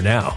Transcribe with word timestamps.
now. 0.00 0.36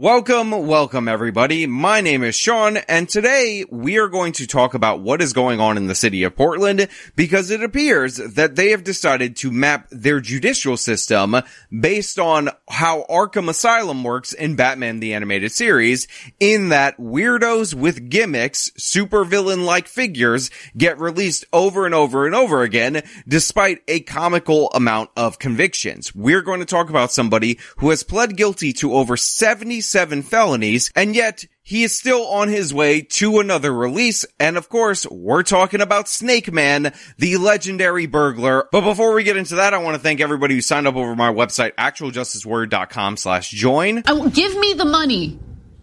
Welcome, 0.00 0.52
welcome 0.66 1.08
everybody. 1.08 1.66
My 1.66 2.00
name 2.00 2.22
is 2.22 2.34
Sean 2.34 2.78
and 2.78 3.06
today 3.06 3.66
we 3.68 3.98
are 3.98 4.08
going 4.08 4.32
to 4.32 4.46
talk 4.46 4.72
about 4.72 5.00
what 5.00 5.20
is 5.20 5.34
going 5.34 5.60
on 5.60 5.76
in 5.76 5.88
the 5.88 5.94
city 5.94 6.22
of 6.22 6.34
Portland 6.34 6.88
because 7.16 7.50
it 7.50 7.62
appears 7.62 8.16
that 8.16 8.56
they 8.56 8.70
have 8.70 8.82
decided 8.82 9.36
to 9.36 9.52
map 9.52 9.88
their 9.90 10.18
judicial 10.22 10.78
system 10.78 11.36
based 11.70 12.18
on 12.18 12.48
how 12.66 13.04
Arkham 13.10 13.50
Asylum 13.50 14.02
works 14.02 14.32
in 14.32 14.56
Batman 14.56 15.00
the 15.00 15.12
Animated 15.12 15.52
Series 15.52 16.08
in 16.40 16.70
that 16.70 16.96
weirdos 16.96 17.74
with 17.74 18.08
gimmicks, 18.08 18.70
supervillain 18.78 19.66
like 19.66 19.86
figures 19.86 20.50
get 20.78 20.98
released 20.98 21.44
over 21.52 21.84
and 21.84 21.94
over 21.94 22.24
and 22.24 22.34
over 22.34 22.62
again 22.62 23.02
despite 23.28 23.82
a 23.86 24.00
comical 24.00 24.70
amount 24.70 25.10
of 25.14 25.38
convictions. 25.38 26.14
We're 26.14 26.40
going 26.40 26.60
to 26.60 26.64
talk 26.64 26.88
about 26.88 27.12
somebody 27.12 27.58
who 27.76 27.90
has 27.90 28.02
pled 28.02 28.38
guilty 28.38 28.72
to 28.72 28.94
over 28.94 29.18
70 29.18 29.82
seven 29.90 30.22
felonies, 30.22 30.90
and 30.94 31.14
yet 31.14 31.44
he 31.62 31.82
is 31.82 31.96
still 31.96 32.26
on 32.26 32.48
his 32.48 32.72
way 32.72 33.02
to 33.02 33.38
another 33.38 33.72
release. 33.72 34.24
And 34.38 34.56
of 34.56 34.68
course, 34.68 35.06
we're 35.06 35.42
talking 35.42 35.80
about 35.80 36.08
Snake 36.08 36.52
Man, 36.52 36.92
the 37.18 37.36
legendary 37.36 38.06
burglar. 38.06 38.68
But 38.72 38.82
before 38.82 39.14
we 39.14 39.24
get 39.24 39.36
into 39.36 39.56
that, 39.56 39.74
I 39.74 39.78
want 39.78 39.96
to 39.96 40.02
thank 40.02 40.20
everybody 40.20 40.54
who 40.54 40.60
signed 40.60 40.86
up 40.86 40.96
over 40.96 41.14
my 41.14 41.32
website, 41.32 41.74
actualjusticewarrior.com 41.74 43.16
slash 43.16 43.50
join. 43.50 44.02
Oh, 44.06 44.28
give 44.28 44.56
me 44.56 44.72
the 44.74 44.84
money. 44.84 45.38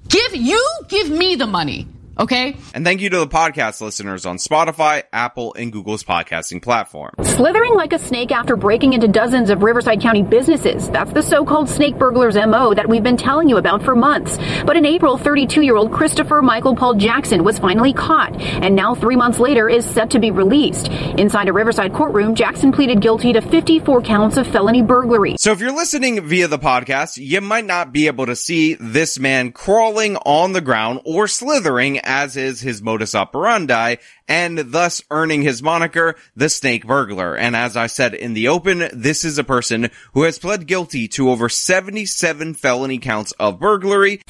Give 0.07 0.35
you 0.35 0.65
give 0.87 1.09
me 1.09 1.35
the 1.35 1.47
money. 1.47 1.87
Okay. 2.19 2.57
And 2.73 2.83
thank 2.83 3.01
you 3.01 3.09
to 3.11 3.19
the 3.19 3.27
podcast 3.27 3.79
listeners 3.79 4.25
on 4.25 4.37
Spotify, 4.37 5.03
Apple, 5.13 5.53
and 5.53 5.71
Google's 5.71 6.03
podcasting 6.03 6.61
platform. 6.61 7.11
Slithering 7.21 7.75
like 7.75 7.93
a 7.93 7.99
snake 7.99 8.31
after 8.31 8.55
breaking 8.55 8.93
into 8.93 9.07
dozens 9.07 9.51
of 9.51 9.61
Riverside 9.61 10.01
County 10.01 10.23
businesses. 10.23 10.89
That's 10.89 11.13
the 11.13 11.21
so-called 11.21 11.69
snake 11.69 11.97
burglar's 11.97 12.35
MO 12.35 12.73
that 12.73 12.89
we've 12.89 13.03
been 13.03 13.17
telling 13.17 13.49
you 13.49 13.57
about 13.57 13.83
for 13.83 13.95
months. 13.95 14.39
But 14.65 14.75
in 14.77 14.85
April, 14.85 15.17
32-year-old 15.17 15.91
Christopher 15.91 16.41
Michael 16.41 16.75
Paul 16.75 16.95
Jackson 16.95 17.43
was 17.43 17.59
finally 17.59 17.93
caught 17.93 18.39
and 18.41 18.75
now 18.75 18.95
three 18.95 19.15
months 19.15 19.39
later 19.39 19.69
is 19.69 19.85
set 19.85 20.09
to 20.11 20.19
be 20.19 20.31
released. 20.31 20.87
Inside 20.87 21.49
a 21.49 21.53
Riverside 21.53 21.93
courtroom, 21.93 22.33
Jackson 22.33 22.71
pleaded 22.71 22.99
guilty 22.99 23.33
to 23.33 23.41
54 23.41 24.01
counts 24.01 24.37
of 24.37 24.47
felony 24.47 24.81
burglary. 24.81 25.35
So 25.37 25.51
if 25.51 25.59
you're 25.59 25.71
listening 25.71 26.21
via 26.25 26.47
the 26.47 26.57
podcast, 26.57 27.17
you 27.17 27.41
might 27.41 27.65
not 27.65 27.91
be 27.91 28.07
able 28.07 28.25
to 28.25 28.35
see 28.35 28.73
this 28.73 29.19
man 29.19 29.51
crawling 29.51 30.15
on 30.17 30.53
the 30.53 30.61
ground 30.61 31.01
or 31.05 31.27
slithering 31.27 31.99
as 32.07 32.37
is 32.37 32.61
his 32.61 32.81
modus 32.81 33.13
operandi, 33.13 33.97
and 34.27 34.57
thus 34.57 35.03
earning 35.11 35.43
his 35.43 35.61
moniker, 35.61 36.15
the 36.35 36.49
Snake 36.49 36.87
Burglar. 36.87 37.35
And 37.35 37.55
as 37.55 37.77
I 37.77 37.87
said 37.87 38.13
in 38.13 38.33
the 38.33 38.47
open, 38.47 38.89
this 38.93 39.23
is 39.23 39.37
a 39.37 39.43
person 39.43 39.91
who 40.13 40.23
has 40.23 40.39
pled 40.39 40.65
guilty 40.65 41.07
to 41.09 41.29
over 41.29 41.49
77 41.49 42.55
felony 42.55 42.97
counts 42.97 43.33
of 43.33 43.59
burglary. 43.59 44.21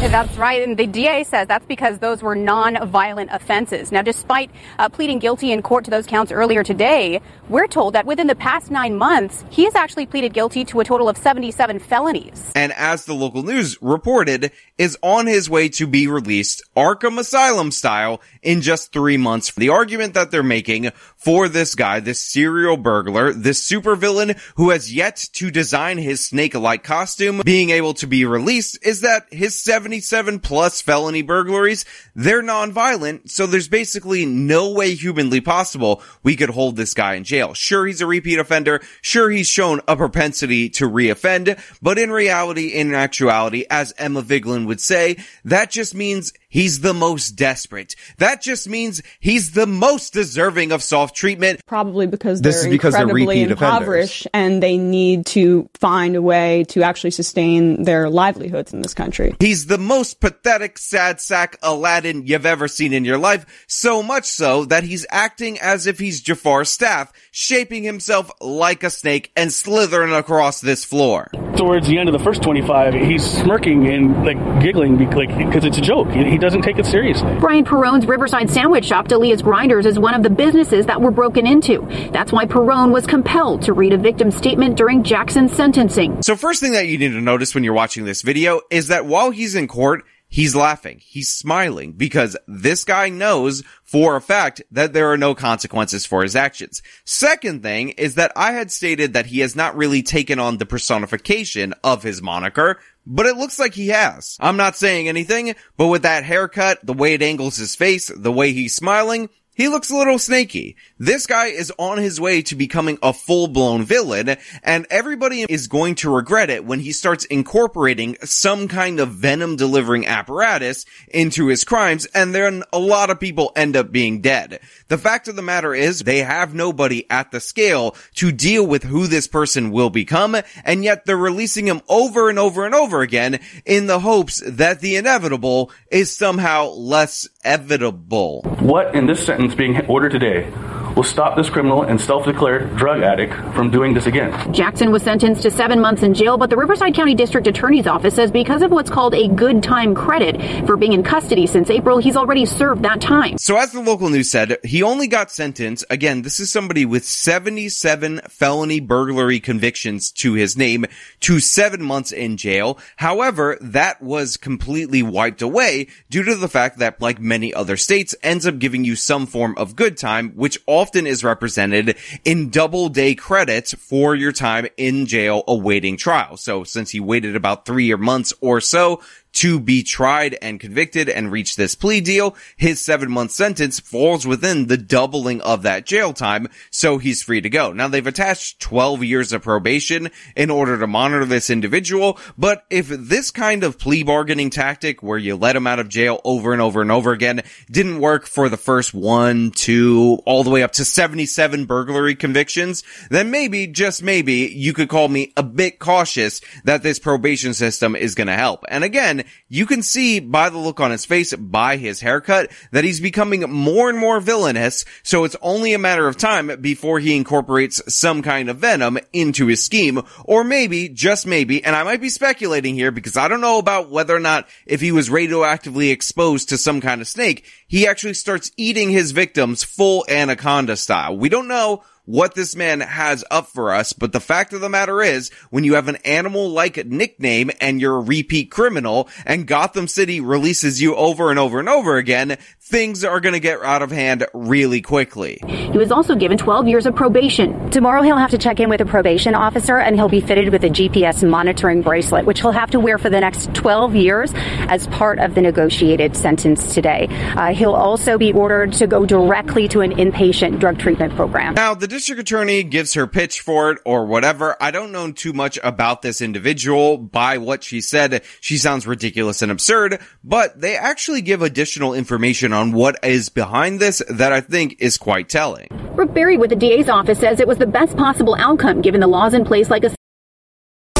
That's 0.00 0.36
right. 0.38 0.62
And 0.62 0.76
the 0.76 0.86
DA 0.86 1.24
says 1.24 1.48
that's 1.48 1.66
because 1.66 1.98
those 1.98 2.22
were 2.22 2.36
non-violent 2.36 3.30
offenses. 3.32 3.90
Now, 3.90 4.00
despite 4.00 4.50
uh, 4.78 4.88
pleading 4.88 5.18
guilty 5.18 5.50
in 5.50 5.60
court 5.60 5.84
to 5.86 5.90
those 5.90 6.06
counts 6.06 6.30
earlier 6.30 6.62
today, 6.62 7.20
we're 7.48 7.66
told 7.66 7.94
that 7.94 8.06
within 8.06 8.28
the 8.28 8.36
past 8.36 8.70
nine 8.70 8.96
months, 8.96 9.44
he 9.50 9.64
has 9.64 9.74
actually 9.74 10.06
pleaded 10.06 10.32
guilty 10.32 10.64
to 10.66 10.80
a 10.80 10.84
total 10.84 11.08
of 11.08 11.16
77 11.16 11.80
felonies. 11.80 12.52
And 12.54 12.72
as 12.72 13.04
the 13.06 13.12
local 13.12 13.42
news 13.42 13.76
reported, 13.82 14.52
is 14.78 14.96
on 15.02 15.26
his 15.26 15.50
way 15.50 15.68
to 15.70 15.86
be 15.86 16.06
released 16.06 16.62
Arkham 16.76 17.18
Asylum 17.18 17.72
style 17.72 18.20
in 18.42 18.60
just 18.60 18.92
three 18.92 19.16
months. 19.16 19.52
The 19.52 19.70
argument 19.70 20.14
that 20.14 20.30
they're 20.30 20.44
making 20.44 20.90
for 21.16 21.48
this 21.48 21.74
guy, 21.74 22.00
this 22.00 22.20
serial 22.20 22.76
burglar, 22.76 23.32
this 23.32 23.68
supervillain 23.68 24.38
who 24.54 24.70
has 24.70 24.94
yet 24.94 25.28
to 25.34 25.50
design 25.50 25.98
his 25.98 26.24
snake-like 26.24 26.84
costume 26.84 27.42
being 27.44 27.70
able 27.70 27.94
to 27.94 28.06
be 28.06 28.24
released 28.24 28.78
is 28.86 29.00
that 29.00 29.26
his 29.32 29.58
77 29.88 30.40
plus 30.40 30.82
felony 30.82 31.22
burglaries, 31.22 31.86
they're 32.14 32.42
non-violent, 32.42 33.30
so 33.30 33.46
there's 33.46 33.68
basically 33.68 34.26
no 34.26 34.70
way 34.70 34.94
humanly 34.94 35.40
possible 35.40 36.02
we 36.22 36.36
could 36.36 36.50
hold 36.50 36.76
this 36.76 36.92
guy 36.92 37.14
in 37.14 37.24
jail. 37.24 37.54
Sure, 37.54 37.86
he's 37.86 38.02
a 38.02 38.06
repeat 38.06 38.38
offender. 38.38 38.82
Sure, 39.00 39.30
he's 39.30 39.48
shown 39.48 39.80
a 39.88 39.96
propensity 39.96 40.68
to 40.68 40.84
reoffend, 40.84 41.58
but 41.80 41.98
in 41.98 42.10
reality, 42.10 42.68
in 42.68 42.92
actuality, 42.92 43.64
as 43.70 43.94
Emma 43.96 44.22
Vigeland 44.22 44.66
would 44.66 44.80
say, 44.80 45.16
that 45.42 45.70
just 45.70 45.94
means 45.94 46.34
He's 46.50 46.80
the 46.80 46.94
most 46.94 47.32
desperate. 47.32 47.94
That 48.16 48.40
just 48.40 48.68
means 48.68 49.02
he's 49.20 49.52
the 49.52 49.66
most 49.66 50.14
deserving 50.14 50.72
of 50.72 50.82
soft 50.82 51.14
treatment. 51.14 51.60
Probably 51.66 52.06
because 52.06 52.40
this 52.40 52.62
they're 52.62 52.68
is 52.68 52.72
because 52.72 52.94
incredibly 52.94 53.44
they're 53.44 53.52
impoverished 53.52 54.26
and 54.32 54.62
they 54.62 54.78
need 54.78 55.26
to 55.26 55.68
find 55.74 56.16
a 56.16 56.22
way 56.22 56.64
to 56.68 56.82
actually 56.82 57.10
sustain 57.10 57.84
their 57.84 58.08
livelihoods 58.08 58.72
in 58.72 58.80
this 58.80 58.94
country. 58.94 59.36
He's 59.40 59.66
the 59.66 59.76
most 59.76 60.20
pathetic, 60.20 60.78
sad 60.78 61.20
sack 61.20 61.58
Aladdin 61.62 62.26
you've 62.26 62.46
ever 62.46 62.66
seen 62.66 62.94
in 62.94 63.04
your 63.04 63.18
life. 63.18 63.64
So 63.66 64.02
much 64.02 64.24
so 64.24 64.64
that 64.66 64.84
he's 64.84 65.04
acting 65.10 65.58
as 65.60 65.86
if 65.86 65.98
he's 65.98 66.22
Jafar's 66.22 66.70
staff, 66.70 67.12
shaping 67.30 67.82
himself 67.82 68.30
like 68.40 68.82
a 68.84 68.90
snake 68.90 69.30
and 69.36 69.52
slithering 69.52 70.14
across 70.14 70.62
this 70.62 70.82
floor. 70.82 71.30
Towards 71.56 71.88
the 71.88 71.98
end 71.98 72.08
of 72.08 72.14
the 72.14 72.24
first 72.24 72.42
25, 72.42 72.94
he's 72.94 73.22
smirking 73.22 73.86
and 73.88 74.24
like 74.24 74.62
giggling 74.62 74.96
because 74.96 75.64
it's 75.64 75.76
a 75.76 75.82
joke. 75.82 76.10
He 76.10 76.37
doesn't 76.38 76.62
take 76.62 76.78
it 76.78 76.86
seriously. 76.86 77.36
Brian 77.40 77.64
Perone's 77.64 78.06
Riverside 78.06 78.50
Sandwich 78.50 78.84
Shop, 78.84 79.08
Delia's 79.08 79.42
Grinders, 79.42 79.86
is 79.86 79.98
one 79.98 80.14
of 80.14 80.22
the 80.22 80.30
businesses 80.30 80.86
that 80.86 81.00
were 81.00 81.10
broken 81.10 81.46
into. 81.46 81.86
That's 82.12 82.32
why 82.32 82.46
Perone 82.46 82.92
was 82.92 83.06
compelled 83.06 83.62
to 83.62 83.72
read 83.72 83.92
a 83.92 83.98
victim 83.98 84.30
statement 84.30 84.76
during 84.76 85.02
Jackson's 85.02 85.52
sentencing. 85.52 86.22
So 86.22 86.36
first 86.36 86.60
thing 86.60 86.72
that 86.72 86.86
you 86.86 86.98
need 86.98 87.10
to 87.10 87.20
notice 87.20 87.54
when 87.54 87.64
you're 87.64 87.74
watching 87.74 88.04
this 88.04 88.22
video 88.22 88.60
is 88.70 88.88
that 88.88 89.06
while 89.06 89.30
he's 89.30 89.54
in 89.54 89.68
court, 89.68 90.04
He's 90.30 90.54
laughing. 90.54 91.00
He's 91.02 91.32
smiling 91.32 91.92
because 91.92 92.36
this 92.46 92.84
guy 92.84 93.08
knows 93.08 93.62
for 93.82 94.14
a 94.14 94.20
fact 94.20 94.60
that 94.70 94.92
there 94.92 95.10
are 95.10 95.16
no 95.16 95.34
consequences 95.34 96.04
for 96.04 96.22
his 96.22 96.36
actions. 96.36 96.82
Second 97.06 97.62
thing 97.62 97.90
is 97.90 98.16
that 98.16 98.32
I 98.36 98.52
had 98.52 98.70
stated 98.70 99.14
that 99.14 99.24
he 99.24 99.40
has 99.40 99.56
not 99.56 99.74
really 99.74 100.02
taken 100.02 100.38
on 100.38 100.58
the 100.58 100.66
personification 100.66 101.72
of 101.82 102.02
his 102.02 102.20
moniker, 102.20 102.78
but 103.08 103.26
it 103.26 103.36
looks 103.38 103.58
like 103.58 103.72
he 103.72 103.88
has. 103.88 104.36
I'm 104.38 104.58
not 104.58 104.76
saying 104.76 105.08
anything, 105.08 105.54
but 105.78 105.88
with 105.88 106.02
that 106.02 106.24
haircut, 106.24 106.78
the 106.84 106.92
way 106.92 107.14
it 107.14 107.22
angles 107.22 107.56
his 107.56 107.74
face, 107.74 108.12
the 108.14 108.30
way 108.30 108.52
he's 108.52 108.76
smiling, 108.76 109.30
he 109.58 109.68
looks 109.68 109.90
a 109.90 109.96
little 109.96 110.18
snaky. 110.18 110.76
This 110.98 111.26
guy 111.26 111.46
is 111.46 111.72
on 111.78 111.98
his 111.98 112.20
way 112.20 112.40
to 112.42 112.54
becoming 112.54 112.96
a 113.02 113.12
full-blown 113.12 113.82
villain, 113.82 114.36
and 114.62 114.86
everybody 114.88 115.42
is 115.42 115.66
going 115.66 115.96
to 115.96 116.14
regret 116.14 116.48
it 116.48 116.64
when 116.64 116.80
he 116.80 116.92
starts 116.92 117.24
incorporating 117.26 118.16
some 118.22 118.68
kind 118.68 119.00
of 119.00 119.10
venom-delivering 119.10 120.06
apparatus 120.06 120.86
into 121.08 121.48
his 121.48 121.64
crimes, 121.64 122.06
and 122.14 122.34
then 122.34 122.62
a 122.72 122.78
lot 122.78 123.10
of 123.10 123.18
people 123.18 123.52
end 123.56 123.76
up 123.76 123.90
being 123.90 124.20
dead. 124.20 124.60
The 124.86 124.96
fact 124.96 125.26
of 125.26 125.34
the 125.34 125.42
matter 125.42 125.74
is, 125.74 126.00
they 126.00 126.18
have 126.18 126.54
nobody 126.54 127.04
at 127.10 127.32
the 127.32 127.40
scale 127.40 127.96
to 128.14 128.30
deal 128.30 128.64
with 128.64 128.84
who 128.84 129.08
this 129.08 129.26
person 129.26 129.72
will 129.72 129.90
become, 129.90 130.36
and 130.64 130.84
yet 130.84 131.04
they're 131.04 131.16
releasing 131.16 131.66
him 131.66 131.82
over 131.88 132.28
and 132.28 132.38
over 132.38 132.64
and 132.64 132.76
over 132.76 133.02
again 133.02 133.40
in 133.66 133.88
the 133.88 133.98
hopes 133.98 134.40
that 134.46 134.78
the 134.78 134.94
inevitable 134.94 135.72
is 135.90 136.16
somehow 136.16 136.68
less 136.68 137.28
evitable. 137.44 138.44
What 138.62 138.94
in 138.94 139.06
this 139.06 139.24
sentence 139.24 139.47
being 139.54 139.84
ordered 139.86 140.10
today 140.10 140.50
will 140.98 141.04
stop 141.04 141.36
this 141.36 141.48
criminal 141.48 141.84
and 141.84 142.00
self-declared 142.00 142.76
drug 142.76 143.02
addict 143.02 143.32
from 143.54 143.70
doing 143.70 143.94
this 143.94 144.06
again. 144.06 144.52
Jackson 144.52 144.90
was 144.90 145.00
sentenced 145.00 145.42
to 145.42 145.48
seven 145.48 145.80
months 145.80 146.02
in 146.02 146.12
jail, 146.12 146.36
but 146.36 146.50
the 146.50 146.56
Riverside 146.56 146.92
County 146.92 147.14
District 147.14 147.46
Attorney's 147.46 147.86
Office 147.86 148.16
says 148.16 148.32
because 148.32 148.62
of 148.62 148.72
what's 148.72 148.90
called 148.90 149.14
a 149.14 149.28
good 149.28 149.62
time 149.62 149.94
credit 149.94 150.66
for 150.66 150.76
being 150.76 150.92
in 150.92 151.04
custody 151.04 151.46
since 151.46 151.70
April, 151.70 151.98
he's 151.98 152.16
already 152.16 152.44
served 152.44 152.82
that 152.82 153.00
time. 153.00 153.38
So 153.38 153.56
as 153.56 153.70
the 153.70 153.80
local 153.80 154.10
news 154.10 154.28
said, 154.28 154.58
he 154.64 154.82
only 154.82 155.06
got 155.06 155.30
sentenced, 155.30 155.84
again, 155.88 156.22
this 156.22 156.40
is 156.40 156.50
somebody 156.50 156.84
with 156.84 157.04
77 157.04 158.22
felony 158.28 158.80
burglary 158.80 159.38
convictions 159.38 160.10
to 160.10 160.32
his 160.32 160.56
name, 160.56 160.84
to 161.20 161.38
seven 161.38 161.80
months 161.80 162.10
in 162.10 162.36
jail. 162.36 162.76
However, 162.96 163.56
that 163.60 164.02
was 164.02 164.36
completely 164.36 165.04
wiped 165.04 165.42
away 165.42 165.86
due 166.10 166.24
to 166.24 166.34
the 166.34 166.48
fact 166.48 166.80
that, 166.80 167.00
like 167.00 167.20
many 167.20 167.54
other 167.54 167.76
states, 167.76 168.16
ends 168.20 168.48
up 168.48 168.58
giving 168.58 168.84
you 168.84 168.96
some 168.96 169.26
form 169.26 169.54
of 169.56 169.76
good 169.76 169.96
time, 169.96 170.32
which 170.32 170.58
often 170.66 170.87
often 170.88 171.06
is 171.06 171.22
represented 171.22 171.98
in 172.24 172.48
double 172.48 172.88
day 172.88 173.14
credits 173.14 173.74
for 173.74 174.14
your 174.14 174.32
time 174.32 174.66
in 174.78 175.04
jail 175.04 175.44
awaiting 175.46 175.98
trial. 175.98 176.34
So 176.38 176.64
since 176.64 176.90
he 176.90 176.98
waited 176.98 177.36
about 177.36 177.66
three 177.66 177.94
months 177.94 178.32
or 178.40 178.62
so 178.62 179.02
to 179.38 179.60
be 179.60 179.84
tried 179.84 180.36
and 180.42 180.58
convicted 180.58 181.08
and 181.08 181.30
reach 181.30 181.54
this 181.54 181.76
plea 181.76 182.00
deal, 182.00 182.34
his 182.56 182.80
seven 182.80 183.08
month 183.08 183.30
sentence 183.30 183.78
falls 183.78 184.26
within 184.26 184.66
the 184.66 184.76
doubling 184.76 185.40
of 185.42 185.62
that 185.62 185.86
jail 185.86 186.12
time, 186.12 186.48
so 186.72 186.98
he's 186.98 187.22
free 187.22 187.40
to 187.40 187.48
go. 187.48 187.72
Now 187.72 187.86
they've 187.86 188.04
attached 188.04 188.58
12 188.58 189.04
years 189.04 189.32
of 189.32 189.42
probation 189.42 190.10
in 190.34 190.50
order 190.50 190.76
to 190.76 190.88
monitor 190.88 191.24
this 191.24 191.50
individual, 191.50 192.18
but 192.36 192.64
if 192.68 192.88
this 192.88 193.30
kind 193.30 193.62
of 193.62 193.78
plea 193.78 194.02
bargaining 194.02 194.50
tactic 194.50 195.04
where 195.04 195.18
you 195.18 195.36
let 195.36 195.54
him 195.54 195.68
out 195.68 195.78
of 195.78 195.88
jail 195.88 196.20
over 196.24 196.52
and 196.52 196.60
over 196.60 196.82
and 196.82 196.90
over 196.90 197.12
again 197.12 197.42
didn't 197.70 198.00
work 198.00 198.26
for 198.26 198.48
the 198.48 198.56
first 198.56 198.92
one, 198.92 199.52
two, 199.52 200.18
all 200.26 200.42
the 200.42 200.50
way 200.50 200.64
up 200.64 200.72
to 200.72 200.84
77 200.84 201.64
burglary 201.64 202.16
convictions, 202.16 202.82
then 203.08 203.30
maybe, 203.30 203.68
just 203.68 204.02
maybe, 204.02 204.52
you 204.52 204.72
could 204.72 204.88
call 204.88 205.06
me 205.06 205.32
a 205.36 205.44
bit 205.44 205.78
cautious 205.78 206.40
that 206.64 206.82
this 206.82 206.98
probation 206.98 207.54
system 207.54 207.94
is 207.94 208.16
gonna 208.16 208.34
help. 208.34 208.64
And 208.68 208.82
again, 208.82 209.22
you 209.48 209.66
can 209.66 209.82
see 209.82 210.20
by 210.20 210.50
the 210.50 210.58
look 210.58 210.80
on 210.80 210.90
his 210.90 211.04
face, 211.04 211.34
by 211.34 211.76
his 211.76 212.00
haircut, 212.00 212.50
that 212.72 212.84
he's 212.84 213.00
becoming 213.00 213.40
more 213.50 213.88
and 213.88 213.98
more 213.98 214.20
villainous, 214.20 214.84
so 215.02 215.24
it's 215.24 215.36
only 215.40 215.72
a 215.72 215.78
matter 215.78 216.06
of 216.06 216.16
time 216.16 216.60
before 216.60 217.00
he 217.00 217.16
incorporates 217.16 217.82
some 217.92 218.22
kind 218.22 218.48
of 218.48 218.58
venom 218.58 218.98
into 219.12 219.46
his 219.46 219.64
scheme, 219.64 220.02
or 220.24 220.44
maybe, 220.44 220.88
just 220.88 221.26
maybe, 221.26 221.64
and 221.64 221.74
I 221.74 221.82
might 221.82 222.00
be 222.00 222.08
speculating 222.08 222.74
here 222.74 222.90
because 222.90 223.16
I 223.16 223.28
don't 223.28 223.40
know 223.40 223.58
about 223.58 223.90
whether 223.90 224.14
or 224.14 224.20
not 224.20 224.48
if 224.66 224.80
he 224.80 224.92
was 224.92 225.10
radioactively 225.10 225.90
exposed 225.90 226.48
to 226.50 226.58
some 226.58 226.80
kind 226.80 227.00
of 227.00 227.08
snake, 227.08 227.44
he 227.66 227.86
actually 227.86 228.14
starts 228.14 228.50
eating 228.56 228.90
his 228.90 229.12
victims 229.12 229.62
full 229.64 230.04
anaconda 230.08 230.76
style. 230.76 231.16
We 231.16 231.28
don't 231.28 231.48
know 231.48 231.82
what 232.08 232.34
this 232.34 232.56
man 232.56 232.80
has 232.80 233.22
up 233.30 233.48
for 233.48 233.70
us, 233.70 233.92
but 233.92 234.12
the 234.12 234.18
fact 234.18 234.54
of 234.54 234.62
the 234.62 234.68
matter 234.70 235.02
is, 235.02 235.30
when 235.50 235.62
you 235.62 235.74
have 235.74 235.88
an 235.88 235.96
animal-like 236.06 236.86
nickname 236.86 237.50
and 237.60 237.82
you're 237.82 237.96
a 237.96 238.02
repeat 238.02 238.50
criminal, 238.50 239.10
and 239.26 239.46
Gotham 239.46 239.86
City 239.86 240.18
releases 240.18 240.80
you 240.80 240.96
over 240.96 241.28
and 241.28 241.38
over 241.38 241.60
and 241.60 241.68
over 241.68 241.98
again, 241.98 242.38
things 242.68 243.02
are 243.02 243.18
gonna 243.20 243.40
get 243.40 243.62
out 243.62 243.80
of 243.80 243.90
hand 243.90 244.26
really 244.34 244.82
quickly. 244.82 245.40
He 245.46 245.78
was 245.78 245.90
also 245.90 246.14
given 246.14 246.36
12 246.36 246.68
years 246.68 246.86
of 246.86 246.94
probation. 246.94 247.70
Tomorrow 247.70 248.02
he'll 248.02 248.16
have 248.16 248.30
to 248.30 248.38
check 248.38 248.60
in 248.60 248.68
with 248.68 248.80
a 248.82 248.84
probation 248.84 249.34
officer 249.34 249.78
and 249.78 249.96
he'll 249.96 250.08
be 250.08 250.20
fitted 250.20 250.50
with 250.50 250.62
a 250.64 250.68
GPS 250.68 251.26
monitoring 251.26 251.80
bracelet, 251.82 252.26
which 252.26 252.40
he'll 252.40 252.52
have 252.52 252.70
to 252.72 252.80
wear 252.80 252.98
for 252.98 253.08
the 253.08 253.20
next 253.20 253.54
12 253.54 253.94
years 253.94 254.32
as 254.68 254.86
part 254.88 255.18
of 255.18 255.34
the 255.34 255.40
negotiated 255.40 256.14
sentence 256.14 256.74
today. 256.74 257.06
Uh, 257.36 257.54
he'll 257.54 257.74
also 257.74 258.18
be 258.18 258.32
ordered 258.32 258.72
to 258.74 258.86
go 258.86 259.06
directly 259.06 259.66
to 259.68 259.80
an 259.80 259.92
inpatient 259.92 260.58
drug 260.58 260.78
treatment 260.78 261.14
program. 261.14 261.54
Now, 261.54 261.74
the 261.74 261.88
district 261.88 262.20
attorney 262.20 262.62
gives 262.64 262.94
her 262.94 263.06
pitch 263.06 263.40
for 263.40 263.70
it 263.70 263.78
or 263.86 264.04
whatever. 264.04 264.56
I 264.60 264.70
don't 264.70 264.92
know 264.92 265.10
too 265.12 265.32
much 265.32 265.58
about 265.62 266.02
this 266.02 266.20
individual. 266.20 266.98
By 266.98 267.38
what 267.38 267.64
she 267.64 267.80
said, 267.80 268.22
she 268.40 268.58
sounds 268.58 268.86
ridiculous 268.86 269.40
and 269.40 269.50
absurd, 269.50 270.00
but 270.22 270.60
they 270.60 270.76
actually 270.76 271.22
give 271.22 271.40
additional 271.42 271.94
information 271.94 272.52
on 272.58 272.72
what 272.72 272.96
is 273.04 273.28
behind 273.28 273.80
this 273.80 274.02
that 274.10 274.32
I 274.32 274.40
think 274.40 274.76
is 274.80 274.98
quite 274.98 275.28
telling. 275.28 275.68
Brooke 275.94 276.12
Berry 276.12 276.36
with 276.36 276.50
the 276.50 276.56
DA's 276.56 276.88
office 276.88 277.18
says 277.18 277.40
it 277.40 277.48
was 277.48 277.58
the 277.58 277.66
best 277.66 277.96
possible 277.96 278.36
outcome 278.38 278.82
given 278.82 279.00
the 279.00 279.06
laws 279.06 279.32
in 279.32 279.44
place 279.44 279.70
like 279.70 279.84
a 279.84 279.97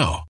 now. 0.00 0.29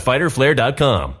www.fighterflare.com. 0.01 1.20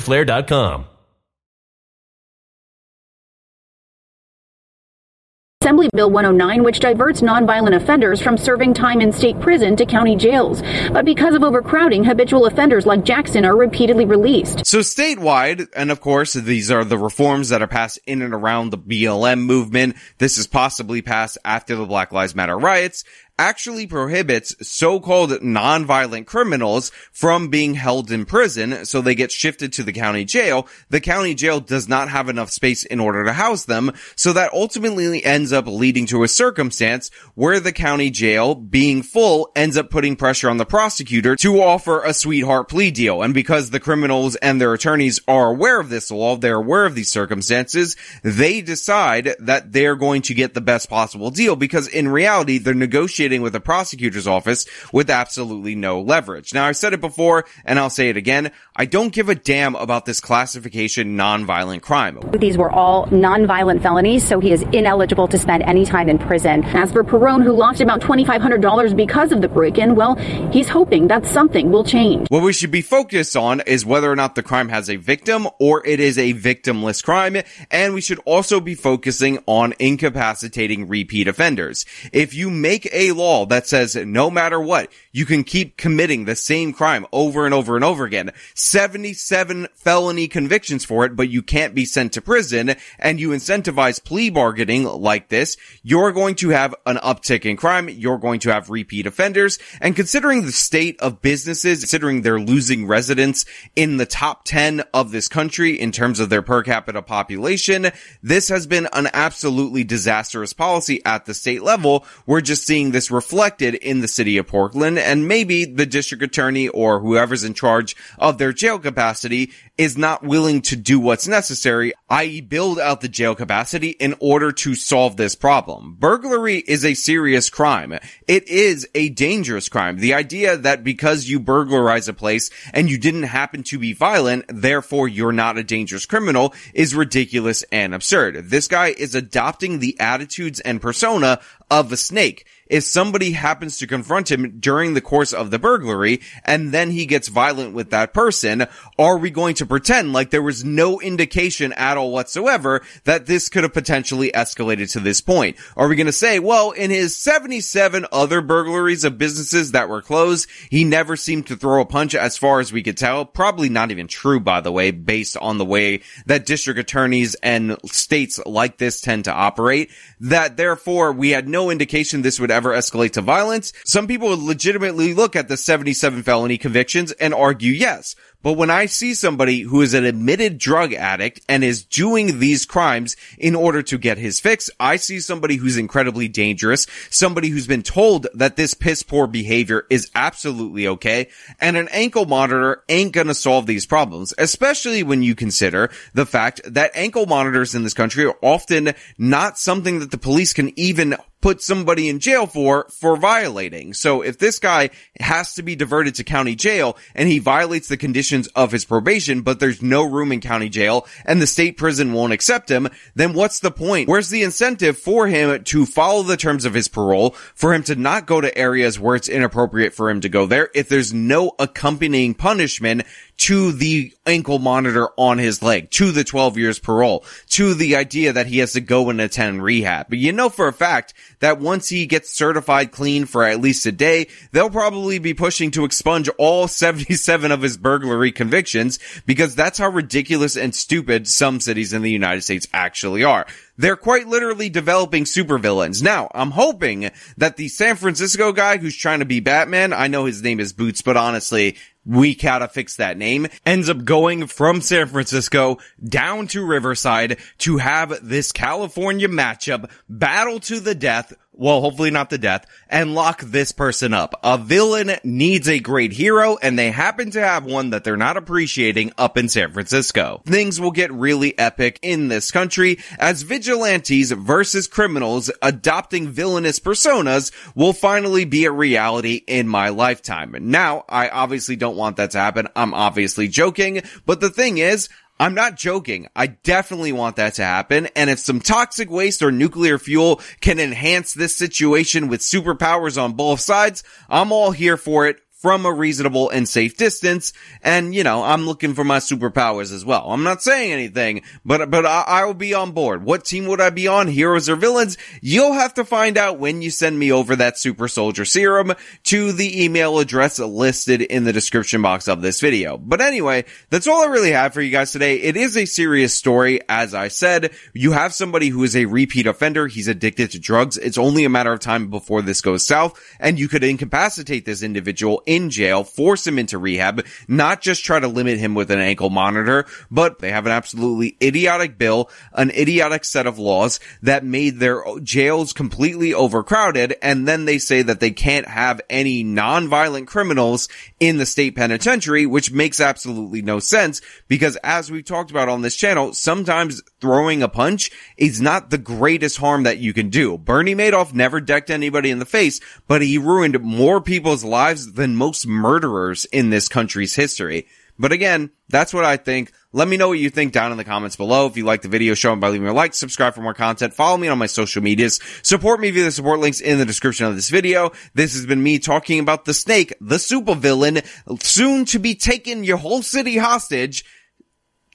Assembly 5.63 5.89
Bill 5.93 6.09
109, 6.09 6.63
which 6.63 6.79
diverts 6.79 7.21
nonviolent 7.21 7.75
offenders 7.75 8.19
from 8.19 8.35
serving 8.35 8.73
time 8.73 8.99
in 8.99 9.11
state 9.13 9.39
prison 9.39 9.75
to 9.75 9.85
county 9.85 10.15
jails. 10.15 10.63
But 10.91 11.05
because 11.05 11.35
of 11.35 11.43
overcrowding, 11.43 12.03
habitual 12.03 12.47
offenders 12.47 12.87
like 12.87 13.05
Jackson 13.05 13.45
are 13.45 13.55
repeatedly 13.55 14.05
released. 14.05 14.65
So 14.65 14.79
statewide, 14.79 15.67
and 15.75 15.91
of 15.91 16.01
course, 16.01 16.33
these 16.33 16.71
are 16.71 16.83
the 16.83 16.97
reforms 16.97 17.49
that 17.49 17.61
are 17.61 17.67
passed 17.67 17.99
in 18.07 18.23
and 18.23 18.33
around 18.33 18.71
the 18.71 18.79
BLM 18.79 19.41
movement. 19.41 19.97
This 20.17 20.39
is 20.39 20.47
possibly 20.47 21.03
passed 21.03 21.37
after 21.45 21.75
the 21.75 21.85
Black 21.85 22.11
Lives 22.11 22.33
Matter 22.33 22.57
riots 22.57 23.03
actually 23.39 23.87
prohibits 23.87 24.55
so-called 24.61 25.41
non-violent 25.41 26.27
criminals 26.27 26.91
from 27.11 27.47
being 27.47 27.73
held 27.73 28.11
in 28.11 28.23
prison, 28.25 28.85
so 28.85 29.01
they 29.01 29.15
get 29.15 29.31
shifted 29.31 29.73
to 29.73 29.83
the 29.83 29.91
county 29.91 30.23
jail. 30.23 30.67
The 30.89 31.01
county 31.01 31.33
jail 31.33 31.59
does 31.59 31.89
not 31.89 32.09
have 32.09 32.29
enough 32.29 32.51
space 32.51 32.83
in 32.83 32.99
order 32.99 33.23
to 33.25 33.33
house 33.33 33.65
them, 33.65 33.93
so 34.15 34.33
that 34.33 34.53
ultimately 34.53 35.23
ends 35.25 35.51
up 35.51 35.65
leading 35.65 36.05
to 36.07 36.23
a 36.23 36.27
circumstance 36.27 37.09
where 37.33 37.59
the 37.59 37.71
county 37.71 38.11
jail, 38.11 38.53
being 38.53 39.01
full, 39.01 39.51
ends 39.55 39.75
up 39.75 39.89
putting 39.89 40.15
pressure 40.15 40.49
on 40.49 40.57
the 40.57 40.65
prosecutor 40.65 41.35
to 41.37 41.61
offer 41.61 42.03
a 42.03 42.13
sweetheart 42.13 42.69
plea 42.69 42.91
deal. 42.91 43.23
And 43.23 43.33
because 43.33 43.71
the 43.71 43.79
criminals 43.79 44.35
and 44.35 44.61
their 44.61 44.73
attorneys 44.73 45.19
are 45.27 45.49
aware 45.49 45.79
of 45.79 45.89
this 45.89 46.11
law, 46.11 46.35
they're 46.35 46.57
aware 46.57 46.85
of 46.85 46.93
these 46.93 47.09
circumstances, 47.09 47.95
they 48.21 48.61
decide 48.61 49.35
that 49.39 49.71
they're 49.71 49.95
going 49.95 50.21
to 50.23 50.35
get 50.35 50.53
the 50.53 50.61
best 50.61 50.89
possible 50.89 51.31
deal 51.31 51.55
because 51.55 51.87
in 51.87 52.07
reality, 52.07 52.59
they're 52.59 52.73
negotiating 52.75 53.20
with 53.21 53.53
the 53.53 53.59
prosecutor's 53.59 54.27
office 54.27 54.65
with 54.91 55.09
absolutely 55.09 55.75
no 55.75 56.01
leverage. 56.01 56.53
Now, 56.53 56.65
I've 56.65 56.75
said 56.75 56.93
it 56.93 57.01
before 57.01 57.45
and 57.65 57.77
I'll 57.77 57.91
say 57.91 58.09
it 58.09 58.17
again. 58.17 58.51
I 58.75 58.85
don't 58.85 59.13
give 59.13 59.29
a 59.29 59.35
damn 59.35 59.75
about 59.75 60.05
this 60.05 60.19
classification 60.19 61.15
nonviolent 61.15 61.81
crime. 61.81 62.19
These 62.33 62.57
were 62.57 62.71
all 62.71 63.05
nonviolent 63.07 63.83
felonies, 63.83 64.27
so 64.27 64.39
he 64.39 64.51
is 64.51 64.63
ineligible 64.73 65.27
to 65.27 65.37
spend 65.37 65.61
any 65.63 65.85
time 65.85 66.09
in 66.09 66.17
prison. 66.17 66.63
As 66.63 66.91
for 66.91 67.03
Perone, 67.03 67.43
who 67.43 67.51
lost 67.51 67.79
about 67.79 68.01
$2,500 68.01 68.95
because 68.95 69.31
of 69.31 69.41
the 69.41 69.47
break-in, 69.47 69.95
well, 69.95 70.15
he's 70.51 70.67
hoping 70.67 71.07
that 71.09 71.25
something 71.25 71.71
will 71.71 71.83
change. 71.83 72.27
What 72.29 72.41
we 72.41 72.53
should 72.53 72.71
be 72.71 72.81
focused 72.81 73.37
on 73.37 73.61
is 73.61 73.85
whether 73.85 74.11
or 74.11 74.15
not 74.15 74.33
the 74.35 74.43
crime 74.43 74.69
has 74.69 74.89
a 74.89 74.95
victim 74.95 75.47
or 75.59 75.85
it 75.85 75.99
is 75.99 76.17
a 76.17 76.33
victimless 76.33 77.03
crime, 77.03 77.37
and 77.69 77.93
we 77.93 78.01
should 78.01 78.19
also 78.25 78.59
be 78.59 78.73
focusing 78.73 79.43
on 79.45 79.73
incapacitating 79.79 80.87
repeat 80.87 81.27
offenders. 81.27 81.85
If 82.11 82.33
you 82.33 82.49
make 82.49 82.89
a 82.93 83.10
law 83.11 83.45
that 83.47 83.67
says 83.67 83.95
no 83.95 84.29
matter 84.29 84.59
what, 84.59 84.91
you 85.11 85.25
can 85.25 85.43
keep 85.43 85.77
committing 85.77 86.25
the 86.25 86.35
same 86.35 86.73
crime 86.73 87.05
over 87.11 87.45
and 87.45 87.53
over 87.53 87.75
and 87.75 87.85
over 87.85 88.05
again. 88.05 88.31
77 88.55 89.67
felony 89.75 90.27
convictions 90.27 90.85
for 90.85 91.05
it, 91.05 91.15
but 91.15 91.29
you 91.29 91.41
can't 91.41 91.75
be 91.75 91.85
sent 91.85 92.13
to 92.13 92.21
prison 92.21 92.75
and 92.99 93.19
you 93.19 93.29
incentivize 93.29 94.03
plea 94.03 94.29
bargaining 94.29 94.83
like 94.83 95.29
this, 95.29 95.57
you're 95.83 96.11
going 96.11 96.35
to 96.35 96.49
have 96.49 96.75
an 96.85 96.97
uptick 96.97 97.45
in 97.45 97.57
crime. 97.57 97.89
You're 97.89 98.17
going 98.17 98.39
to 98.41 98.53
have 98.53 98.69
repeat 98.69 99.07
offenders. 99.07 99.59
And 99.79 99.95
considering 99.95 100.45
the 100.45 100.51
state 100.51 100.99
of 100.99 101.21
businesses, 101.21 101.79
considering 101.79 102.21
they're 102.21 102.39
losing 102.39 102.87
residents 102.87 103.45
in 103.75 103.97
the 103.97 104.05
top 104.05 104.43
10 104.45 104.83
of 104.93 105.11
this 105.11 105.27
country 105.27 105.79
in 105.79 105.91
terms 105.91 106.19
of 106.19 106.29
their 106.29 106.41
per 106.41 106.63
capita 106.63 107.01
population, 107.01 107.91
this 108.21 108.49
has 108.49 108.67
been 108.67 108.87
an 108.93 109.07
absolutely 109.13 109.83
disastrous 109.83 110.53
policy 110.53 111.01
at 111.05 111.25
the 111.25 111.33
state 111.33 111.63
level. 111.63 112.05
We're 112.25 112.41
just 112.41 112.65
seeing 112.65 112.91
this 112.91 113.00
reflected 113.09 113.73
in 113.75 114.01
the 114.01 114.07
city 114.07 114.37
of 114.37 114.47
Portland 114.47 114.99
and 114.99 115.27
maybe 115.27 115.65
the 115.65 115.85
district 115.85 116.23
attorney 116.23 116.67
or 116.67 116.99
whoever's 116.99 117.43
in 117.43 117.53
charge 117.53 117.95
of 118.19 118.37
their 118.37 118.53
jail 118.53 118.77
capacity 118.77 119.51
is 119.77 119.97
not 119.97 120.23
willing 120.23 120.61
to 120.61 120.75
do 120.75 120.99
what's 120.99 121.27
necessary, 121.27 121.93
i.e. 122.09 122.41
build 122.41 122.77
out 122.77 123.01
the 123.01 123.09
jail 123.09 123.33
capacity 123.33 123.89
in 123.89 124.13
order 124.19 124.51
to 124.51 124.75
solve 124.75 125.17
this 125.17 125.33
problem. 125.33 125.95
Burglary 125.97 126.57
is 126.57 126.85
a 126.85 126.93
serious 126.93 127.49
crime. 127.49 127.97
It 128.27 128.47
is 128.47 128.87
a 128.93 129.09
dangerous 129.09 129.69
crime. 129.69 129.97
The 129.97 130.13
idea 130.13 130.57
that 130.57 130.83
because 130.83 131.27
you 131.27 131.39
burglarize 131.39 132.07
a 132.07 132.13
place 132.13 132.51
and 132.73 132.91
you 132.91 132.99
didn't 132.99 133.23
happen 133.23 133.63
to 133.63 133.79
be 133.79 133.93
violent, 133.93 134.45
therefore 134.49 135.07
you're 135.07 135.31
not 135.31 135.57
a 135.57 135.63
dangerous 135.63 136.05
criminal 136.05 136.53
is 136.73 136.93
ridiculous 136.93 137.63
and 137.71 137.95
absurd. 137.95 138.49
This 138.49 138.67
guy 138.67 138.89
is 138.89 139.15
adopting 139.15 139.79
the 139.79 139.99
attitudes 139.99 140.59
and 140.59 140.81
persona 140.81 141.39
of 141.71 141.91
a 141.91 141.97
snake 141.97 142.45
if 142.71 142.85
somebody 142.85 143.33
happens 143.33 143.77
to 143.77 143.85
confront 143.85 144.31
him 144.31 144.59
during 144.59 144.93
the 144.93 145.01
course 145.01 145.33
of 145.33 145.51
the 145.51 145.59
burglary 145.59 146.21
and 146.45 146.71
then 146.71 146.89
he 146.89 147.05
gets 147.05 147.27
violent 147.27 147.73
with 147.73 147.89
that 147.89 148.13
person, 148.13 148.65
are 148.97 149.17
we 149.17 149.29
going 149.29 149.53
to 149.55 149.65
pretend 149.65 150.13
like 150.13 150.29
there 150.29 150.41
was 150.41 150.63
no 150.63 151.01
indication 151.01 151.73
at 151.73 151.97
all 151.97 152.13
whatsoever 152.13 152.81
that 153.03 153.25
this 153.25 153.49
could 153.49 153.63
have 153.63 153.73
potentially 153.73 154.31
escalated 154.31 154.89
to 154.89 155.01
this 155.01 155.19
point? 155.19 155.57
Are 155.75 155.89
we 155.89 155.97
going 155.97 156.07
to 156.07 156.13
say, 156.13 156.39
well, 156.39 156.71
in 156.71 156.91
his 156.91 157.17
77 157.17 158.05
other 158.09 158.39
burglaries 158.39 159.03
of 159.03 159.17
businesses 159.17 159.73
that 159.73 159.89
were 159.89 160.01
closed, 160.01 160.47
he 160.69 160.85
never 160.85 161.17
seemed 161.17 161.47
to 161.47 161.57
throw 161.57 161.81
a 161.81 161.85
punch 161.85 162.15
as 162.15 162.37
far 162.37 162.61
as 162.61 162.71
we 162.71 162.83
could 162.83 162.97
tell? 162.97 163.25
Probably 163.25 163.67
not 163.67 163.91
even 163.91 164.07
true, 164.07 164.39
by 164.39 164.61
the 164.61 164.71
way, 164.71 164.91
based 164.91 165.35
on 165.35 165.57
the 165.57 165.65
way 165.65 166.03
that 166.25 166.45
district 166.45 166.79
attorneys 166.79 167.35
and 167.43 167.75
states 167.85 168.39
like 168.45 168.77
this 168.77 169.01
tend 169.01 169.25
to 169.25 169.33
operate, 169.33 169.91
that 170.21 170.55
therefore 170.55 171.11
we 171.11 171.31
had 171.31 171.49
no 171.49 171.69
indication 171.69 172.21
this 172.21 172.39
would 172.39 172.49
ever 172.49 172.60
ever 172.61 172.73
escalate 172.77 173.09
to 173.09 173.21
violence, 173.21 173.73
some 173.85 174.05
people 174.05 174.29
would 174.29 174.37
legitimately 174.37 175.15
look 175.15 175.35
at 175.35 175.47
the 175.47 175.57
77 175.57 176.21
felony 176.21 176.59
convictions 176.59 177.11
and 177.13 177.33
argue 177.33 177.71
yes. 177.71 178.15
But 178.43 178.53
when 178.53 178.69
I 178.69 178.87
see 178.87 179.13
somebody 179.13 179.61
who 179.61 179.81
is 179.81 179.93
an 179.93 180.05
admitted 180.05 180.57
drug 180.57 180.93
addict 180.93 181.41
and 181.47 181.63
is 181.63 181.83
doing 181.83 182.39
these 182.39 182.65
crimes 182.65 183.15
in 183.37 183.55
order 183.55 183.81
to 183.83 183.97
get 183.97 184.17
his 184.17 184.39
fix, 184.39 184.69
I 184.79 184.95
see 184.95 185.19
somebody 185.19 185.57
who's 185.57 185.77
incredibly 185.77 186.27
dangerous, 186.27 186.87
somebody 187.09 187.49
who's 187.49 187.67
been 187.67 187.83
told 187.83 188.27
that 188.33 188.55
this 188.55 188.73
piss 188.73 189.03
poor 189.03 189.27
behavior 189.27 189.85
is 189.89 190.09
absolutely 190.15 190.87
okay, 190.87 191.29
and 191.59 191.77
an 191.77 191.87
ankle 191.91 192.25
monitor 192.25 192.83
ain't 192.89 193.13
gonna 193.13 193.33
solve 193.33 193.65
these 193.65 193.85
problems, 193.85 194.33
especially 194.37 195.03
when 195.03 195.23
you 195.23 195.35
consider 195.35 195.89
the 196.13 196.25
fact 196.25 196.61
that 196.65 196.91
ankle 196.95 197.25
monitors 197.25 197.75
in 197.75 197.83
this 197.83 197.93
country 197.93 198.25
are 198.25 198.37
often 198.41 198.93
not 199.17 199.57
something 199.57 199.99
that 199.99 200.11
the 200.11 200.17
police 200.17 200.53
can 200.53 200.77
even 200.79 201.15
put 201.41 201.61
somebody 201.61 202.07
in 202.07 202.19
jail 202.19 202.45
for, 202.45 202.85
for 202.89 203.17
violating. 203.17 203.93
So 203.93 204.21
if 204.21 204.37
this 204.37 204.59
guy 204.59 204.91
has 205.19 205.55
to 205.55 205.63
be 205.63 205.75
diverted 205.75 206.15
to 206.15 206.23
county 206.23 206.55
jail 206.55 206.97
and 207.15 207.27
he 207.27 207.39
violates 207.39 207.87
the 207.87 207.97
conditions 208.31 208.47
of 208.55 208.71
his 208.71 208.85
probation, 208.85 209.41
but 209.41 209.59
there's 209.59 209.81
no 209.81 210.03
room 210.03 210.31
in 210.31 210.39
county 210.39 210.69
jail 210.69 211.05
and 211.25 211.41
the 211.41 211.47
state 211.47 211.75
prison 211.75 212.13
won't 212.13 212.31
accept 212.31 212.71
him, 212.71 212.87
then 213.13 213.33
what's 213.33 213.59
the 213.59 213.71
point? 213.71 214.07
Where's 214.07 214.29
the 214.29 214.43
incentive 214.43 214.97
for 214.97 215.27
him 215.27 215.63
to 215.65 215.85
follow 215.85 216.23
the 216.23 216.37
terms 216.37 216.63
of 216.63 216.73
his 216.73 216.87
parole, 216.87 217.31
for 217.55 217.73
him 217.73 217.83
to 217.83 217.95
not 217.95 218.25
go 218.25 218.39
to 218.39 218.57
areas 218.57 218.97
where 218.97 219.17
it's 219.17 219.27
inappropriate 219.27 219.93
for 219.93 220.09
him 220.09 220.21
to 220.21 220.29
go 220.29 220.45
there 220.45 220.69
if 220.73 220.87
there's 220.87 221.13
no 221.13 221.51
accompanying 221.59 222.33
punishment 222.33 223.03
to 223.41 223.71
the 223.71 224.13
ankle 224.27 224.59
monitor 224.59 225.09
on 225.17 225.39
his 225.39 225.63
leg, 225.63 225.89
to 225.89 226.11
the 226.11 226.23
12 226.23 226.59
years 226.59 226.77
parole, 226.77 227.25
to 227.49 227.73
the 227.73 227.95
idea 227.95 228.31
that 228.31 228.45
he 228.45 228.59
has 228.59 228.73
to 228.73 228.81
go 228.81 229.09
and 229.09 229.19
attend 229.19 229.63
rehab. 229.63 230.05
But 230.09 230.19
you 230.19 230.31
know 230.31 230.47
for 230.47 230.67
a 230.67 230.73
fact 230.73 231.15
that 231.39 231.59
once 231.59 231.89
he 231.89 232.05
gets 232.05 232.29
certified 232.29 232.91
clean 232.91 233.25
for 233.25 233.43
at 233.43 233.59
least 233.59 233.87
a 233.87 233.91
day, 233.91 234.27
they'll 234.51 234.69
probably 234.69 235.17
be 235.17 235.33
pushing 235.33 235.71
to 235.71 235.85
expunge 235.85 236.29
all 236.37 236.67
77 236.67 237.51
of 237.51 237.63
his 237.63 237.77
burglary 237.77 238.31
convictions 238.31 238.99
because 239.25 239.55
that's 239.55 239.79
how 239.79 239.89
ridiculous 239.89 240.55
and 240.55 240.75
stupid 240.75 241.27
some 241.27 241.59
cities 241.59 241.93
in 241.93 242.03
the 242.03 242.11
United 242.11 242.41
States 242.41 242.67
actually 242.71 243.23
are. 243.23 243.47
They're 243.75 243.95
quite 243.95 244.27
literally 244.27 244.69
developing 244.69 245.23
supervillains. 245.23 246.03
Now, 246.03 246.29
I'm 246.35 246.51
hoping 246.51 247.09
that 247.37 247.57
the 247.57 247.67
San 247.69 247.95
Francisco 247.95 248.51
guy 248.51 248.77
who's 248.77 248.95
trying 248.95 249.19
to 249.19 249.25
be 249.25 249.39
Batman, 249.39 249.93
I 249.93 250.05
know 250.07 250.25
his 250.25 250.43
name 250.43 250.59
is 250.59 250.73
Boots, 250.73 251.01
but 251.01 251.17
honestly, 251.17 251.77
we 252.05 252.35
gotta 252.35 252.67
fix 252.67 252.95
that 252.95 253.17
name, 253.17 253.47
ends 253.65 253.89
up 253.89 254.03
going 254.03 254.47
from 254.47 254.81
San 254.81 255.07
Francisco 255.07 255.77
down 256.03 256.47
to 256.47 256.65
Riverside 256.65 257.37
to 257.59 257.77
have 257.77 258.27
this 258.27 258.51
California 258.51 259.27
matchup 259.27 259.89
battle 260.09 260.59
to 260.61 260.79
the 260.79 260.95
death 260.95 261.33
well, 261.61 261.79
hopefully 261.79 262.09
not 262.09 262.31
the 262.31 262.39
death, 262.39 262.65
and 262.89 263.13
lock 263.13 263.41
this 263.41 263.71
person 263.71 264.15
up. 264.15 264.33
A 264.43 264.57
villain 264.57 265.11
needs 265.23 265.69
a 265.69 265.79
great 265.79 266.11
hero, 266.11 266.57
and 266.57 266.77
they 266.77 266.89
happen 266.89 267.29
to 267.31 267.39
have 267.39 267.65
one 267.65 267.91
that 267.91 268.03
they're 268.03 268.17
not 268.17 268.35
appreciating 268.35 269.13
up 269.15 269.37
in 269.37 269.47
San 269.47 269.71
Francisco. 269.71 270.41
Things 270.47 270.81
will 270.81 270.89
get 270.89 271.11
really 271.11 271.57
epic 271.59 271.99
in 272.01 272.29
this 272.29 272.49
country 272.49 272.97
as 273.19 273.43
vigilantes 273.43 274.31
versus 274.31 274.87
criminals 274.87 275.51
adopting 275.61 276.29
villainous 276.29 276.79
personas 276.79 277.51
will 277.75 277.93
finally 277.93 278.45
be 278.45 278.65
a 278.65 278.71
reality 278.71 279.43
in 279.45 279.67
my 279.67 279.89
lifetime. 279.89 280.55
Now, 280.59 281.05
I 281.07 281.29
obviously 281.29 281.75
don't 281.75 281.95
want 281.95 282.17
that 282.17 282.31
to 282.31 282.39
happen. 282.39 282.69
I'm 282.75 282.95
obviously 282.95 283.47
joking, 283.47 284.01
but 284.25 284.41
the 284.41 284.49
thing 284.49 284.79
is, 284.79 285.09
I'm 285.41 285.55
not 285.55 285.75
joking. 285.75 286.27
I 286.35 286.45
definitely 286.45 287.13
want 287.13 287.37
that 287.37 287.55
to 287.55 287.63
happen. 287.63 288.09
And 288.15 288.29
if 288.29 288.37
some 288.37 288.59
toxic 288.59 289.09
waste 289.09 289.41
or 289.41 289.51
nuclear 289.51 289.97
fuel 289.97 290.39
can 290.59 290.79
enhance 290.79 291.33
this 291.33 291.55
situation 291.55 292.27
with 292.27 292.41
superpowers 292.41 293.19
on 293.19 293.33
both 293.33 293.59
sides, 293.59 294.03
I'm 294.29 294.51
all 294.51 294.69
here 294.69 294.97
for 294.97 295.25
it 295.25 295.39
from 295.61 295.85
a 295.85 295.93
reasonable 295.93 296.49
and 296.49 296.67
safe 296.67 296.97
distance. 296.97 297.53
And, 297.83 298.15
you 298.15 298.23
know, 298.23 298.43
I'm 298.43 298.65
looking 298.65 298.95
for 298.95 299.03
my 299.03 299.19
superpowers 299.19 299.93
as 299.93 300.03
well. 300.03 300.31
I'm 300.31 300.43
not 300.43 300.63
saying 300.63 300.91
anything, 300.91 301.43
but, 301.63 301.91
but 301.91 302.03
I, 302.03 302.23
I 302.25 302.45
will 302.45 302.55
be 302.55 302.73
on 302.73 302.93
board. 302.93 303.23
What 303.23 303.45
team 303.45 303.67
would 303.67 303.79
I 303.79 303.91
be 303.91 304.07
on? 304.07 304.27
Heroes 304.27 304.69
or 304.69 304.75
villains? 304.75 305.19
You'll 305.39 305.73
have 305.73 305.93
to 305.95 306.05
find 306.05 306.37
out 306.37 306.57
when 306.57 306.81
you 306.81 306.89
send 306.89 307.17
me 307.17 307.31
over 307.31 307.55
that 307.55 307.77
super 307.77 308.07
soldier 308.07 308.43
serum 308.43 308.93
to 309.25 309.51
the 309.51 309.83
email 309.83 310.17
address 310.17 310.57
listed 310.57 311.21
in 311.21 311.43
the 311.43 311.53
description 311.53 312.01
box 312.01 312.27
of 312.27 312.41
this 312.41 312.59
video. 312.59 312.97
But 312.97 313.21
anyway, 313.21 313.65
that's 313.91 314.07
all 314.07 314.23
I 314.23 314.27
really 314.27 314.51
have 314.51 314.73
for 314.73 314.81
you 314.81 314.91
guys 314.91 315.11
today. 315.11 315.35
It 315.35 315.55
is 315.55 315.77
a 315.77 315.85
serious 315.85 316.33
story. 316.33 316.81
As 316.89 317.13
I 317.13 317.27
said, 317.27 317.71
you 317.93 318.13
have 318.13 318.33
somebody 318.33 318.69
who 318.69 318.83
is 318.83 318.95
a 318.95 319.05
repeat 319.05 319.45
offender. 319.45 319.87
He's 319.87 320.07
addicted 320.07 320.51
to 320.51 320.59
drugs. 320.59 320.97
It's 320.97 321.19
only 321.19 321.45
a 321.45 321.49
matter 321.49 321.71
of 321.71 321.79
time 321.79 322.09
before 322.09 322.41
this 322.41 322.61
goes 322.61 322.83
south 322.83 323.19
and 323.39 323.59
you 323.59 323.67
could 323.67 323.83
incapacitate 323.83 324.65
this 324.65 324.81
individual 324.81 325.43
in 325.51 325.69
jail, 325.69 326.05
force 326.05 326.47
him 326.47 326.57
into 326.57 326.77
rehab, 326.77 327.25
not 327.45 327.81
just 327.81 328.05
try 328.05 328.17
to 328.17 328.27
limit 328.29 328.57
him 328.57 328.73
with 328.73 328.89
an 328.89 328.99
ankle 328.99 329.29
monitor, 329.29 329.85
but 330.09 330.39
they 330.39 330.49
have 330.49 330.65
an 330.65 330.71
absolutely 330.71 331.35
idiotic 331.43 331.97
bill, 331.97 332.29
an 332.53 332.71
idiotic 332.71 333.25
set 333.25 333.45
of 333.45 333.59
laws 333.59 333.99
that 334.21 334.45
made 334.45 334.79
their 334.79 335.03
jails 335.21 335.73
completely 335.73 336.33
overcrowded. 336.33 337.17
And 337.21 337.45
then 337.45 337.65
they 337.65 337.79
say 337.79 338.01
that 338.01 338.21
they 338.21 338.31
can't 338.31 338.65
have 338.65 339.01
any 339.09 339.43
non-violent 339.43 340.25
criminals 340.25 340.87
in 341.19 341.35
the 341.35 341.45
state 341.45 341.75
penitentiary, 341.75 342.45
which 342.45 342.71
makes 342.71 343.01
absolutely 343.01 343.61
no 343.61 343.79
sense 343.79 344.21
because 344.47 344.77
as 344.77 345.11
we've 345.11 345.25
talked 345.25 345.51
about 345.51 345.67
on 345.67 345.81
this 345.81 345.97
channel, 345.97 346.33
sometimes 346.33 347.01
throwing 347.19 347.61
a 347.61 347.67
punch 347.67 348.09
is 348.37 348.61
not 348.61 348.89
the 348.89 348.97
greatest 348.97 349.57
harm 349.57 349.83
that 349.83 349.97
you 349.97 350.13
can 350.13 350.29
do. 350.29 350.57
Bernie 350.57 350.95
Madoff 350.95 351.33
never 351.33 351.59
decked 351.59 351.89
anybody 351.89 352.31
in 352.31 352.39
the 352.39 352.45
face, 352.45 352.79
but 353.05 353.21
he 353.21 353.37
ruined 353.37 353.81
more 353.81 354.21
people's 354.21 354.63
lives 354.63 355.11
than 355.11 355.40
most 355.41 355.65
murderers 355.65 356.45
in 356.45 356.69
this 356.69 356.87
country's 356.87 357.33
history. 357.33 357.87
But 358.19 358.31
again, 358.31 358.69
that's 358.89 359.11
what 359.11 359.25
I 359.25 359.37
think. 359.37 359.71
Let 359.91 360.07
me 360.07 360.15
know 360.15 360.27
what 360.27 360.37
you 360.37 360.51
think 360.51 360.71
down 360.71 360.91
in 360.91 360.99
the 360.99 361.03
comments 361.03 361.35
below. 361.35 361.65
If 361.65 361.77
you 361.77 361.83
like 361.83 362.03
the 362.03 362.09
video, 362.09 362.35
show 362.35 362.51
them 362.51 362.59
by 362.59 362.69
leaving 362.69 362.87
a 362.87 362.93
like, 362.93 363.15
subscribe 363.15 363.55
for 363.55 363.61
more 363.61 363.73
content, 363.73 364.13
follow 364.13 364.37
me 364.37 364.49
on 364.49 364.59
my 364.59 364.67
social 364.67 365.01
medias, 365.01 365.39
support 365.63 365.99
me 365.99 366.11
via 366.11 366.25
the 366.25 366.31
support 366.31 366.59
links 366.59 366.79
in 366.79 366.99
the 366.99 367.05
description 367.05 367.47
of 367.47 367.55
this 367.55 367.71
video. 367.71 368.11
This 368.35 368.53
has 368.53 368.67
been 368.67 368.83
me 368.83 368.99
talking 368.99 369.39
about 369.39 369.65
the 369.65 369.73
snake, 369.73 370.13
the 370.21 370.35
supervillain, 370.35 371.25
soon 371.63 372.05
to 372.05 372.19
be 372.19 372.35
taking 372.35 372.83
your 372.83 372.97
whole 372.97 373.23
city 373.23 373.57
hostage. 373.57 374.23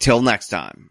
Till 0.01 0.21
next 0.21 0.49
time. 0.49 0.91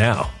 now. 0.01 0.40